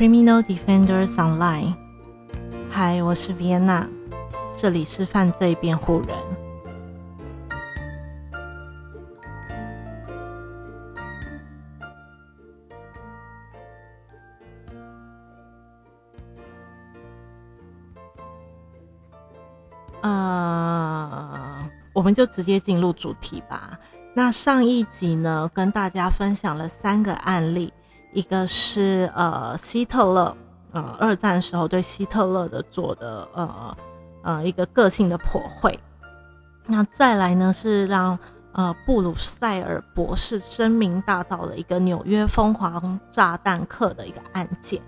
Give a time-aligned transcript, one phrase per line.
[0.00, 1.74] Criminal Defenders Online。
[2.70, 3.86] 嗨，我是 Vienna，
[4.56, 6.08] 这里是犯罪辩护人。
[20.00, 23.78] 呃，我们就直接进入主题吧。
[24.14, 27.70] 那上一集呢，跟大家分享了三个案例，
[28.12, 30.36] 一个是呃希特勒，
[30.72, 33.76] 呃二战时候对希特勒的做的呃
[34.22, 35.76] 呃一个个性的破坏。
[36.66, 38.18] 那再来呢是让
[38.52, 44.80] 呃布鲁塞尔博士声名大噪的一个纽约疯狂炸弹客的一个案件。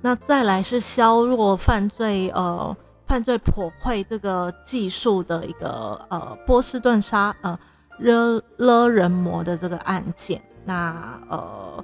[0.00, 2.76] 那再来是削弱犯罪呃
[3.06, 7.58] 犯罪破坏这个技术的一个呃波士顿杀呃。
[7.98, 11.82] 勒勒人魔的这个案件，那呃，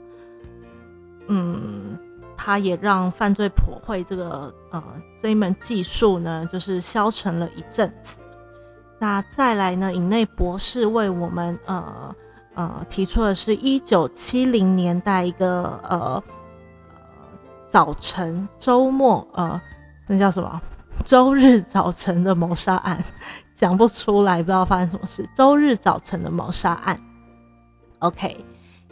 [1.35, 1.99] 嗯，
[2.37, 4.83] 他也让犯罪破坏这个呃
[5.19, 8.19] 这一门技术呢，就是消沉了一阵子。
[8.99, 12.15] 那再来呢，尹内博士为我们呃
[12.55, 16.23] 呃提出的是一九七零年代一个呃
[17.67, 19.59] 早晨周末呃
[20.07, 20.61] 那叫什么
[21.03, 23.03] 周日早晨的谋杀案。
[23.55, 25.25] 讲不出来，不知道发生什么事。
[25.37, 26.99] 周日早晨的谋杀案
[28.01, 28.45] ，OK，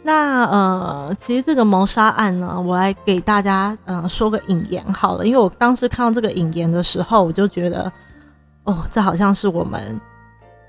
[0.03, 7.93] 那呃，其实这个谋杀案呢，我来给大家呃说个引言好了，因为我当时看到这个引言的时候，我就觉得，
[8.65, 10.01] 哦，这好像是我们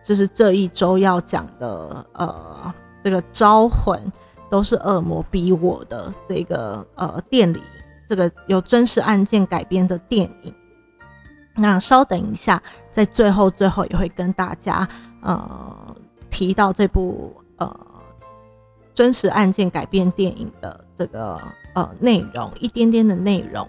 [0.03, 3.97] 就是这一周要讲的呃这个招魂
[4.49, 7.61] 都是恶魔逼我的这个呃店里
[8.09, 10.53] 这个由真实案件改编的电影。
[11.55, 14.87] 那稍等一下，在最后最后也会跟大家
[15.21, 15.95] 呃
[16.29, 17.73] 提到这部呃
[18.93, 21.39] 真实案件改编电影的这个
[21.73, 23.67] 呃内容，一点点的内容。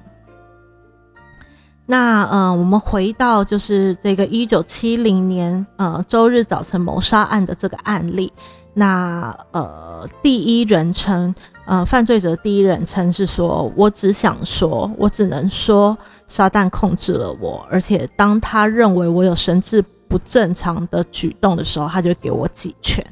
[1.87, 8.33] 那呃，我们回到就是这个一九七零年呃周日早晨谋杀案的这个案例。
[8.75, 11.35] 那呃，第一人称
[11.67, 15.97] 呃犯罪者第一人称是说，我只想说，我只能说。
[16.29, 23.05] 撒旦控制了我，而且当他认为我有神志不正常的举动的时候，他就给我几拳。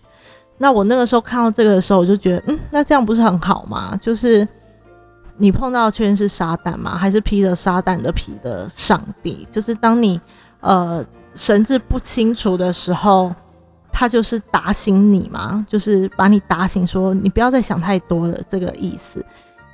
[0.62, 3.98] 那我那个时候看到这个的时候，我就觉得，嗯，那这样不是很好吗？
[4.03, 4.47] 就是
[5.38, 6.98] 你碰到的确是撒旦吗？
[6.98, 9.49] 还是披着撒旦的皮的上帝？
[9.50, 10.20] 就是当你
[10.60, 11.03] 呃
[11.34, 13.34] 神志不清楚的时候，
[13.91, 19.25] 他就是打醒你嘛，就是把你打醒，说你不要再想太多了，这个意思。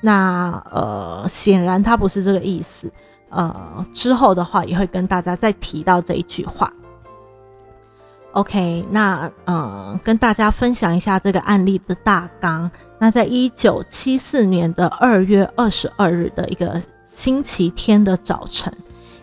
[0.01, 2.89] 那呃，显然他不是这个意思。
[3.31, 6.73] 呃，之后的话也会跟大家再提到这一句话。
[8.37, 12.71] OK，那呃，跟大家分享一下这个案例的大纲。
[12.99, 18.71] 那在一九七四年的二月二十二日的一个星期天的早晨，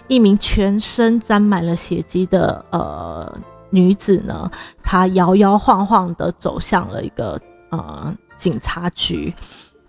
[0.07, 3.37] 一名全身沾满了血迹的呃
[3.69, 4.49] 女子呢，
[4.81, 9.31] 她摇摇晃晃的走向了一个呃警察局，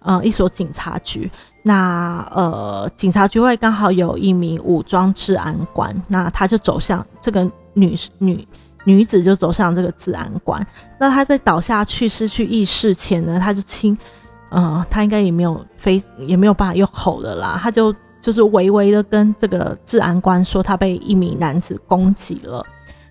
[0.01, 1.31] 呃一所警察局。
[1.63, 8.47] 那呃，警察局外刚好有一名武装治安官，那他就走向这个女女
[8.85, 10.65] 女子，就走向这个治安官。
[10.99, 13.97] 那她在倒下去失去意识前呢，她就轻，
[14.51, 22.65] 呃，她应该也没有非，也没有办法又吼了啦，她就就是微微的跟这个治安官说，她被一名男子攻击了。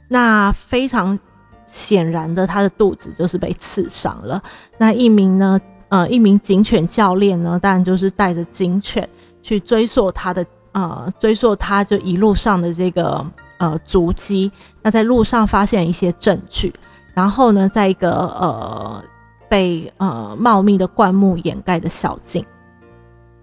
[0.07, 1.17] 那非常
[1.65, 4.41] 显然的，她的肚子就是被刺伤了。
[4.77, 5.59] 那一名呢？
[5.89, 9.07] 呃，一名警犬教练呢，当然就是带着警犬
[9.43, 13.23] 去追溯他的呃，追溯他就一路上的这个
[13.57, 14.51] 呃足迹。
[14.81, 16.73] 那在路上发现一些证据，
[17.13, 19.03] 然后呢，在一个呃
[19.49, 22.45] 被呃茂密的灌木掩盖的小径，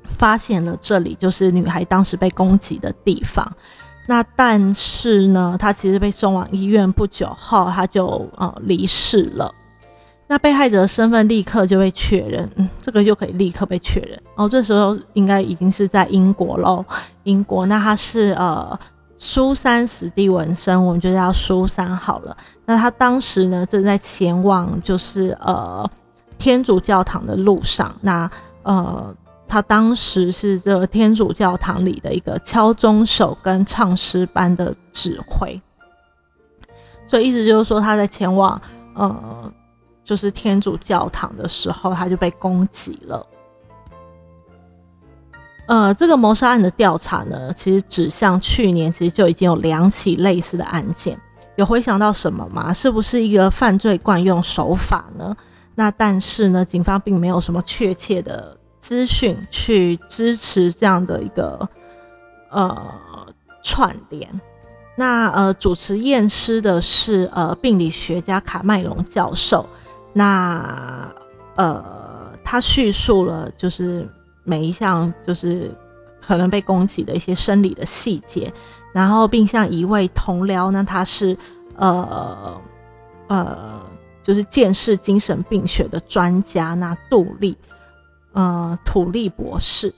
[0.08, 3.50] 发现了这里就是女孩当时被攻击的地方。
[4.06, 9.54] 那但是呢，她其实被送往医院不久后，她就呃离世了。
[10.26, 14.20] 那被害者的身份立刻就被确认，嗯，这个就可以立刻被确认。
[14.36, 16.84] 哦，这时候应该已经是在英国喽。
[17.24, 18.78] 英国，那他是呃
[19.20, 22.36] 苏珊史蒂文森，我们就叫苏珊好了。
[22.64, 25.88] 那他当时呢正在前往就是呃
[26.38, 27.94] 天主教堂的路上。
[28.00, 28.28] 那
[28.62, 29.14] 呃
[29.46, 35.60] 他当时是这个天主教堂里的一个敲钟手跟唱诗班的指挥。
[37.06, 38.60] 所以意思就是说他在前往
[38.94, 39.52] 呃。
[40.02, 43.24] 就是天主教堂的时候，他就被攻击了。
[45.70, 51.16] 呃，这个谋杀案的调查呢，其实指向去年其实就已经有两起类似的案件，
[51.54, 52.72] 有回想到什么吗？
[52.72, 55.36] 是不是一个犯罪惯用手法呢？
[55.76, 61.68] 那但是呢，警方并没有什么确切的资讯去支持这样的一个
[62.50, 62.76] 呃
[63.62, 64.28] 串联。
[64.96, 69.64] 那呃，主持验尸的是呃病理学家卡麦隆教授。
[70.12, 71.08] 那
[71.54, 74.08] 呃，他叙述了就是
[74.44, 75.70] 每一项就是
[76.20, 78.52] 可能被攻击的一些生理的细节，
[78.92, 81.36] 然后并向一位同僚呢，他是
[81.76, 82.60] 呃
[83.28, 83.82] 呃，
[84.22, 87.56] 就是见识精神病学的专家，那杜利，
[88.32, 89.94] 呃，土利博士。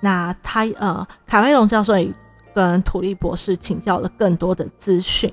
[0.00, 2.12] 那他呃，卡梅隆教授也
[2.54, 5.32] 跟土利博士请教了更多的资讯。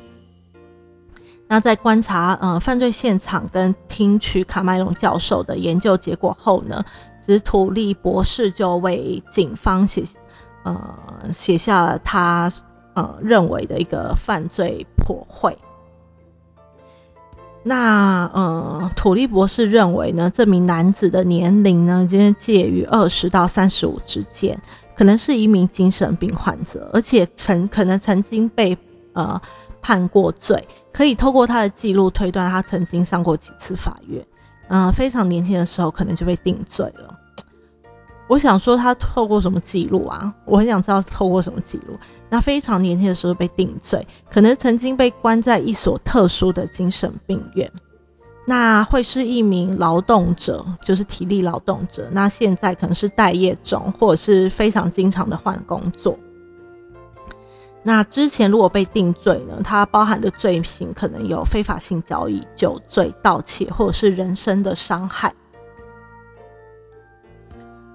[1.48, 6.84] 那在观察呃犯罪现场跟听取卡麦隆教授的研究结果后呢，
[7.26, 10.04] 其实土利博士就为警方写
[10.64, 10.76] 呃
[11.32, 12.52] 写下了他
[12.94, 15.58] 呃认为的一个犯罪破会。
[17.64, 24.62] 那呃土利博士认为呢，这名男子的年龄呢，今天介于二十到三十五之间，
[24.96, 28.78] 可能是一名精神病患者，而且曾可能曾经被
[29.14, 29.42] 呃。
[29.86, 34.26] 判过罪，可以透过他的记录推断，他曾经上过几次法院。
[34.70, 37.20] 嗯，非常年轻的时候可能就被定罪了。
[38.30, 40.34] 我想说，他透过什么记录啊？
[40.46, 41.96] 我很想知道透过什么记录。
[42.30, 47.70] 那非常年轻的时候被定罪，可能曾经被关在一所特殊的精神病院。
[48.46, 52.10] 那会是一名劳动者，就是体力劳动者。
[52.12, 56.18] 那现在可能是待业中，或者是非常经常的换工作。
[57.86, 59.60] 那之前如果被定罪呢？
[59.62, 65.34] 它包含的罪行可能有非法性交易、酒醉、盗窃，或者是人身的伤害。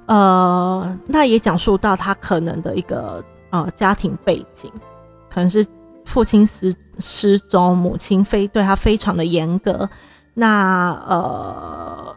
[0.05, 4.71] 呃，那也讲述到他可能的一个呃家庭背景，
[5.31, 5.67] 可能是
[6.05, 9.89] 父亲失失踪，母亲非对他非常的严格，
[10.35, 12.15] 那呃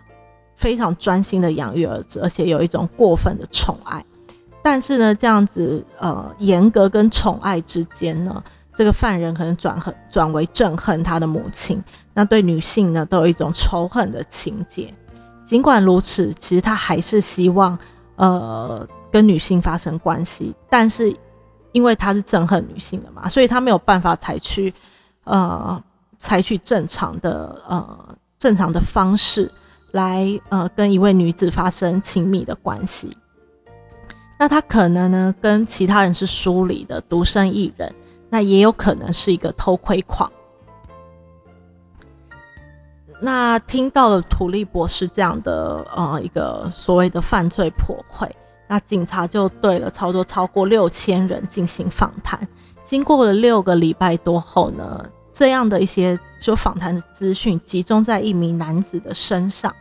[0.58, 4.06] 非常专心的养育儿子，而且有一种过分的宠爱。
[4.64, 8.44] 但是呢，这样子呃严格跟宠爱之间呢，
[8.76, 14.94] 这个犯人可能转恨转为憎恨他的母亲，那对女性呢都有一种仇恨的情节。
[15.46, 17.78] 尽管如此，其实他还是希望
[18.16, 21.14] 呃跟女性发生关系，但是
[21.72, 24.74] 因为他是憎恨女性的嘛，所以他没有办法采取
[25.24, 25.84] 呃
[26.20, 29.52] 采取正常的呃正常的方式
[29.92, 33.10] 来呃跟一位女子发生亲密的关系。
[34.42, 37.94] 那他可能呢，跟其他人是疏离的，独身一人。
[38.28, 40.32] 那也有可能是一个偷窥狂。
[43.20, 48.34] 那听到了土利博士这样的呃一个所谓的犯罪破坏，
[48.68, 52.40] 那警察就对了超多超过六千人进行访谈。
[52.84, 59.72] 经过了六个礼拜多后呢，这样的一些就访谈的资讯集中在一名男子的身上。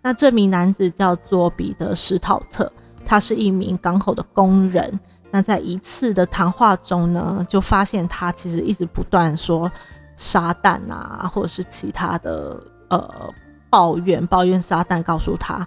[0.00, 2.70] 那这名男子叫做彼得史考特。
[3.06, 5.00] 他是一名港口的工人，
[5.30, 9.70] 那在一次的谈话中呢，就发现他其实一直不断说
[10.16, 13.32] 撒旦啊，或者是其他的呃
[13.70, 15.66] 抱怨，抱怨撒旦告诉他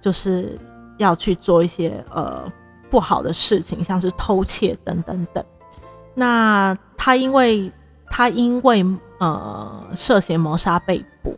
[0.00, 0.58] 就是
[0.96, 2.50] 要去做一些呃
[2.88, 5.44] 不好的事情，像是偷窃等等等。
[6.14, 7.70] 那他因为
[8.06, 8.84] 他因为
[9.18, 11.36] 呃涉嫌谋杀被捕，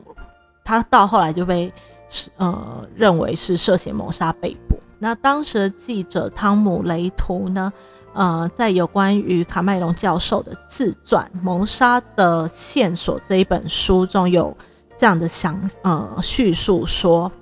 [0.65, 1.73] 他到后来就被
[2.37, 4.72] 呃认为是涉嫌谋杀被捕。
[5.03, 7.73] 那当时的记者汤姆雷图呢？
[8.15, 14.57] 呃，在有关于卡麦隆教授的自传《谋杀的线索》这一本书中有
[14.97, 17.33] 这样的详呃叙述说，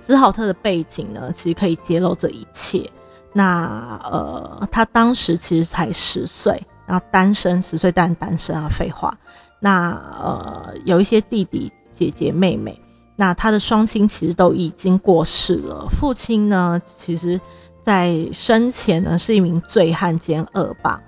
[0.00, 2.90] 斯豪特的背景呢，其实可以揭露这一切。
[3.32, 9.16] 那呃，他当时其实才十岁，然后单身，十岁但单身啊，废话。
[9.60, 12.76] 那呃，有一些弟弟、姐姐、妹妹。
[13.16, 15.86] 那他的双亲其实都已经过世了。
[15.90, 17.40] 父亲呢，其实，
[17.82, 21.00] 在生前呢是一名醉汉兼恶霸。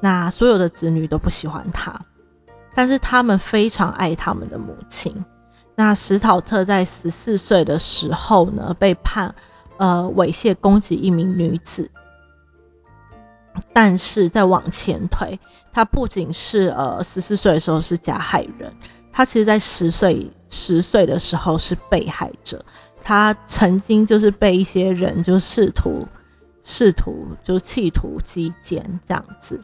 [0.00, 1.94] 那所有的子女都不喜欢他，
[2.74, 5.14] 但是他们非常爱他们的母亲。
[5.74, 9.34] 那史考特在十四岁的时候呢，被判
[9.76, 11.90] 呃猥亵攻击一名女子。
[13.74, 15.38] 但是再往前推，
[15.72, 18.72] 他不仅是呃十四岁的时候是加害人。
[19.12, 22.64] 他其实，在十岁十岁的时候是被害者，
[23.02, 26.06] 他曾经就是被一些人就试图
[26.62, 29.60] 试图就企图击奸这样子。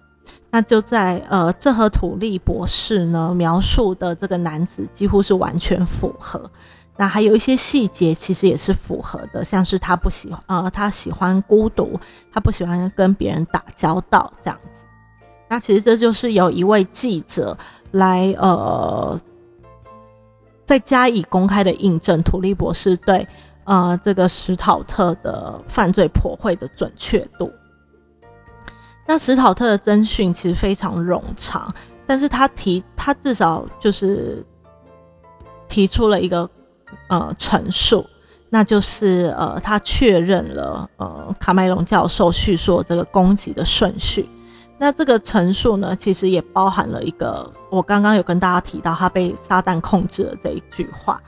[0.50, 6.50] 那就在呃，这和土利博士呢描述的这个男子几乎是完全符合。
[6.96, 11.98] 那还有一些细节其实也是符合的，像是他不喜欢呃，他喜欢孤独，
[12.32, 14.84] 他不喜欢跟别人打交道这样子。
[15.48, 17.56] 那其实这就是有一位记者
[17.92, 19.18] 来呃。
[20.66, 23.26] 再加以公开的印证，土利博士对
[23.64, 27.50] 呃这个史考特的犯罪破绘的准确度。
[29.06, 31.72] 那史考特的侦讯其实非常冗长，
[32.04, 34.44] 但是他提他至少就是
[35.68, 36.50] 提出了一个
[37.08, 38.04] 呃陈述，
[38.50, 44.28] 那就是呃他确认了呃卡麦隆教授叙述这个攻击的顺序。
[44.78, 51.20] 那这个陈述呢，其实也包含了一个我刚刚有跟大家提到他被撒旦控制了这一句话。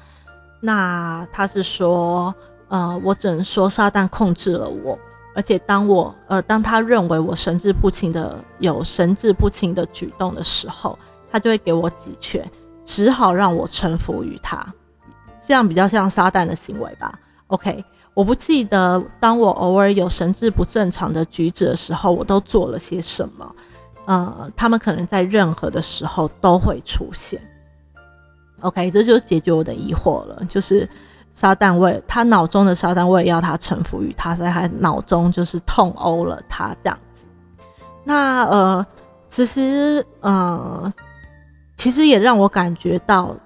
[0.60, 2.34] 那他是说，
[2.68, 4.98] 呃，我只能说撒旦控制了我。
[5.34, 10.98] 而且当我呃，当他认为我神志不清的有神志不清的举动的时候，
[11.30, 12.50] 他就会给我几拳，
[12.84, 14.66] 只好让我臣服于他，
[15.46, 17.16] 这样比较像撒旦的行为吧。
[17.46, 17.84] OK，
[18.18, 23.54] 我不记得当我偶尔有神志不正常的举止的时候，我都做了些什么。
[24.06, 27.40] 呃，他们可能在任何的时候都会出现。
[28.58, 30.88] OK，这就解决我的疑惑了，就是。
[31.34, 37.24] 撒旦为他脑中的撒旦为了要他臣服于他，在他脑中就是痛殴了他这样子。
[38.02, 38.86] 那呃，
[39.30, 40.92] 其实呃，
[41.76, 43.36] 其实也让我感觉到，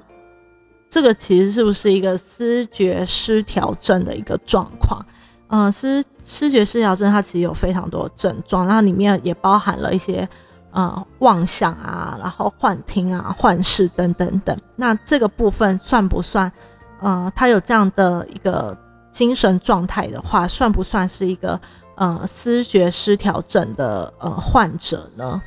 [0.93, 5.03] 这个其实是不是一个思觉失调症的一个状况？
[5.49, 10.29] 嗯，失失觉失调症它其实有非常多症状，然后里面也包含了一些
[10.71, 14.55] 呃妄想啊，然后幻听啊、幻视等等等。
[14.77, 16.53] 那这个部分算不算？
[17.01, 18.77] 呃，他有这样的一个
[19.11, 21.59] 精神状态的话，算不算是一个
[21.97, 25.41] 呃思觉失调症的呃患者呢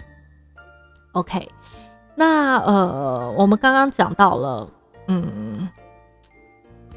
[1.12, 1.48] ？OK，
[2.16, 4.68] 那呃，我们刚刚讲到了，
[5.08, 5.70] 嗯，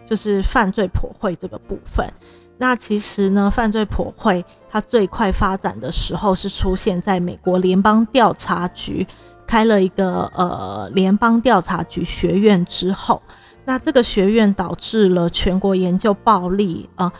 [0.06, 2.06] 就是犯罪破会这个部分。
[2.56, 9.06] 那其实呢，犯罪破会它最快发展的时候是出现在美国联邦调查局
[9.46, 13.22] 开了一个呃联邦调查局学院之后。
[13.64, 17.12] 那这个学院导致了全国研究暴力啊，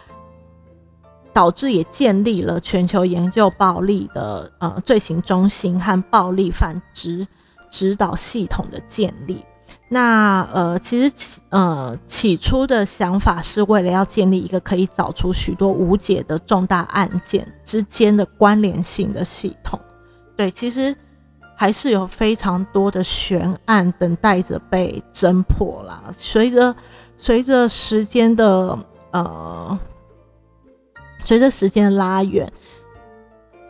[1.33, 7.29] 导致也建立了全球研究暴力的呃罪行中心和暴力反指
[7.71, 9.45] 指导系统的建立。
[9.89, 19.79] 那呃，其实起呃起初的想法是为了要建立一个可以找出许多无解的重大案件之间的关联性的系统。
[20.37, 20.97] 对，其实。
[21.61, 26.01] 还是有非常多的悬案等待着被侦破啦。
[26.17, 26.73] 随着
[27.17, 28.79] 随着时间的
[29.11, 29.77] 呃，
[31.25, 32.49] 随着时间拉远，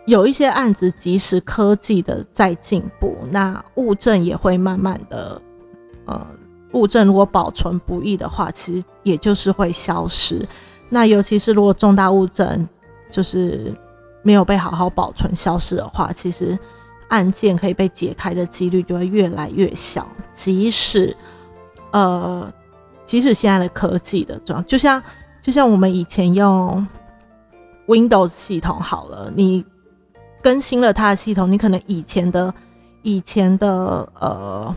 [0.04, 5.40] 有一些案子即使科技的在进步，那物证也会慢慢的
[6.08, 6.26] 呃，
[6.72, 10.44] 物证如果保存不易的话，其实也就是会消失。
[10.88, 12.68] 那尤其是如果重大物证
[13.10, 13.72] 就是
[14.22, 16.58] 没有被好好保存消失的话，其实。
[17.08, 21.16] 案件可以被解开的几率就会越来越小，即使，
[21.90, 22.52] 呃，
[23.06, 25.02] 即使现在的科技的状，就像
[25.40, 26.86] 就像我们以前用
[27.86, 29.64] Windows 系统好了，你
[30.42, 32.52] 更新了它的系统，你可能以前的
[33.00, 34.76] 以前的呃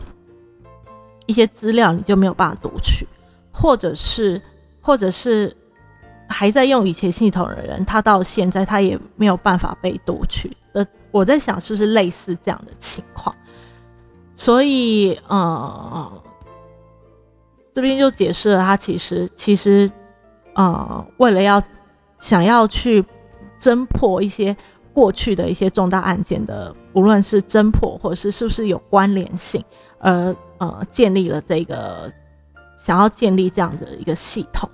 [1.26, 3.06] 一些资料你就没有办法读取，
[3.52, 4.40] 或者是
[4.80, 5.54] 或者是
[6.28, 10.86] 还在用以前系统的人，他到现在他也没有办法被读取的。
[11.10, 13.34] 我在想，是不是类似这样的情况？
[14.34, 16.22] 所以，呃，
[17.74, 19.90] 这边就解释了，他其实其实，
[20.54, 21.62] 呃，为了要
[22.18, 23.04] 想要去
[23.60, 24.56] 侦破一些
[24.94, 29.64] 过去的一些重大案件的，无论是侦破或者是是不是有关联性，
[29.98, 32.10] 而呃，建立了这个
[32.78, 34.68] 想要建立这样子的一个系统。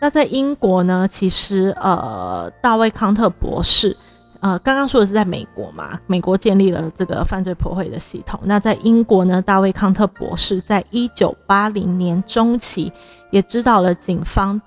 [0.00, 3.96] 那在英国呢，其实呃，大卫康特博士。
[4.42, 6.00] 呃，刚刚说的是在美国嘛？
[6.06, 8.40] 美国建立了这个犯罪破坏的系统。
[8.44, 9.42] 那在英国呢？
[9.42, 12.90] 大卫康特博士在一九八零年中期
[13.30, 14.58] 也指导了警方，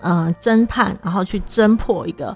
[0.00, 2.34] 呃，侦探，然后去侦破一个，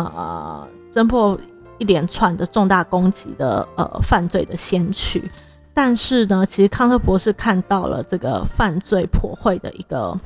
[0.00, 1.38] 呃，侦破
[1.78, 5.30] 一连串的重大攻击的呃犯罪的先驱。
[5.72, 10.18] 但是呢，其实康特博士看到了这个犯罪破坏的一个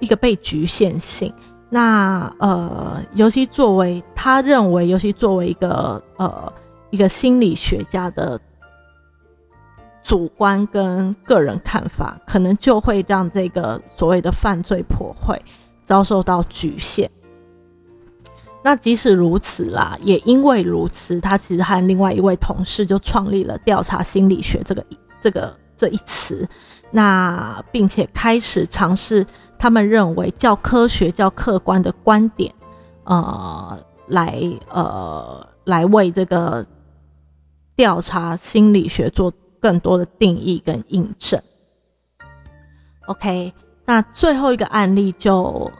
[0.00, 1.32] 一个被局限性。
[1.68, 6.52] 那呃，尤其作为他认为，尤其作为一个呃
[6.90, 8.40] 一个心理学家的
[10.02, 15.40] 主观跟个人看法，可能就会让这个所谓的犯罪破坏
[15.82, 17.10] 遭受到局限。
[18.64, 24.82] 那即使如此啦，也因为如此，他其实和另外一位同事就创立了调查心理学这个
[25.20, 26.48] 这个这一词，
[26.90, 29.26] 那并且开始尝试。
[29.56, 32.52] 他们认为较科学、较客观的观点，
[33.04, 33.78] 呃，
[34.08, 36.66] 来呃来为这个
[37.74, 41.40] 调查心理学做更多的定义跟印证。
[43.06, 43.54] OK，
[43.86, 45.70] 那最后一个案例就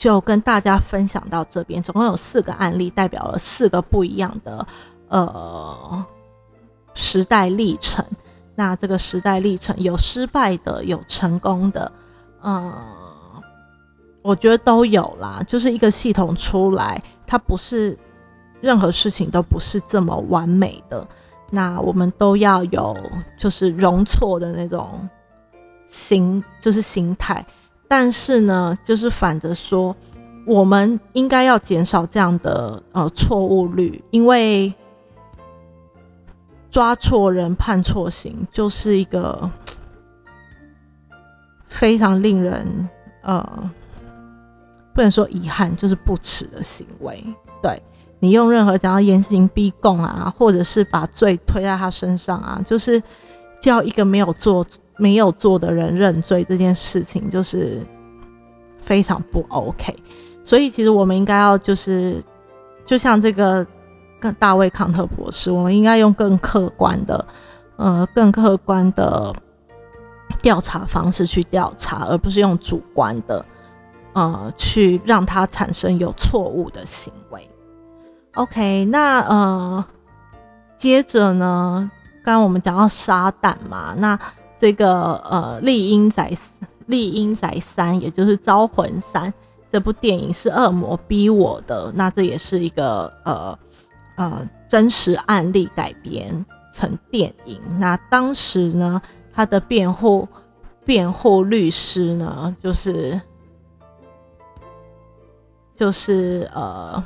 [0.00, 4.66] 就跟大家分享到这边，总共有四个案例，代表了四个不一样的
[5.08, 6.06] 呃
[6.94, 8.02] 时代历程。
[8.54, 11.92] 那这个时代历程有失败的，有成功的，
[12.42, 12.72] 嗯，
[14.22, 15.42] 我觉得都有啦。
[15.46, 17.94] 就是一个系统出来，它不是
[18.62, 21.06] 任何事情都不是这么完美的。
[21.50, 22.96] 那我们都要有
[23.36, 25.06] 就是容错的那种
[25.86, 27.44] 心，就是心态。
[27.90, 29.94] 但是呢，就是反着说，
[30.46, 34.72] 我们应该要减少这样的呃错误率，因为。
[36.72, 39.50] 抓错人判错刑，就是一个
[41.66, 42.88] 非常令人
[43.22, 43.70] 呃，
[44.94, 47.24] 不能说遗憾，就是不耻的行为。
[47.60, 47.82] 对
[48.20, 53.02] 你用任何想要严刑逼供啊，或者是把罪推在他身上啊，就是
[53.60, 54.64] 叫一个没有做
[55.00, 57.84] 没有做的人认罪，这件事情就是
[58.78, 59.96] 非常不 OK。
[60.44, 62.22] 所以其实我们应该要就是，
[62.86, 63.66] 就像这个。
[64.22, 67.26] 跟大卫康特博士，我们应该用更客观的，
[67.76, 69.34] 呃，更客观的
[70.42, 73.42] 调查方式去调查，而不是用主观的，
[74.12, 77.48] 呃，去让他产生有错误的行为。
[78.34, 79.82] OK，那呃，
[80.76, 81.90] 接着呢，
[82.22, 84.20] 刚刚我们讲到沙旦嘛，那
[84.60, 86.30] 这个呃，丽英仔
[86.86, 89.32] 丽英仔三，也就是招魂三
[89.72, 93.58] 这部电影是恶魔逼我的，那这也是一个呃。
[94.16, 97.58] 呃，真实案例改编成电影。
[97.78, 99.00] 那当时呢，
[99.32, 100.28] 他的辩护
[100.84, 103.18] 辩护律师呢，就是
[105.74, 107.02] 就是呃，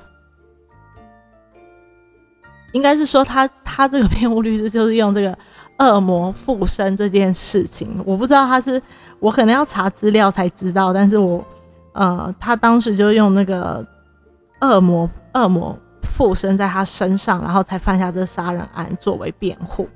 [2.72, 5.38] 应该是说他他这个辩护律师就是用这个
[5.78, 8.02] 恶魔附身这件事情。
[8.04, 8.80] 我不知道他是
[9.18, 11.44] 我可能要查资料才知道，但是我
[11.92, 13.86] 呃，他当时就用那个
[14.60, 15.78] 恶魔恶魔。
[16.06, 19.88] 附身在他身上，然后才犯下这杀人案作为辩护。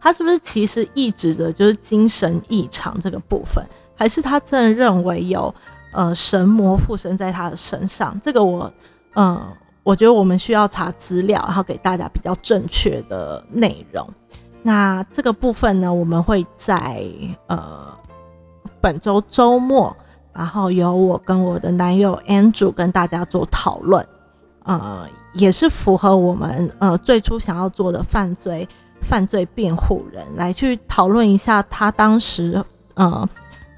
[0.00, 5.54] 他是不是其实意指的就是精神异常这个部分，还是他真的认为有
[5.92, 8.18] 呃神魔附身在他的身上？
[8.20, 8.72] 这个我
[9.14, 9.40] 嗯，
[9.84, 14.08] 我觉得我们需要查资料，然后给大家比较正确的内容。
[14.66, 17.04] 那这个部分呢，我们会在
[17.48, 17.94] 呃
[18.80, 19.94] 本周周末，
[20.32, 24.04] 然后由我跟我的男友 Andrew 跟大家做讨论。
[24.64, 28.66] 呃，也是符合我们呃最初想要做的犯罪
[29.02, 33.28] 犯罪辩护人来去讨论一下他当时呃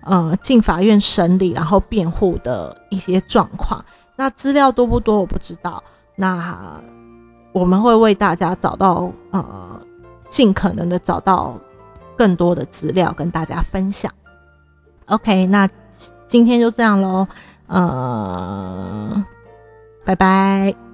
[0.02, 3.84] 呃进法院审理然后辩护的一些状况。
[4.14, 5.82] 那资料多不多我不知道，
[6.14, 6.80] 那
[7.52, 9.80] 我们会为大家找到呃
[10.28, 11.58] 尽可能的找到
[12.16, 14.12] 更多的资料跟大家分享。
[15.06, 15.68] OK，那
[16.26, 17.26] 今天就这样喽，
[17.66, 19.24] 呃。
[20.06, 20.85] 拜拜。